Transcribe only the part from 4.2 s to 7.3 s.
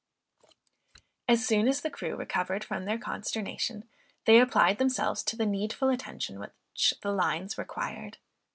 they applied themselves to the needful attention which the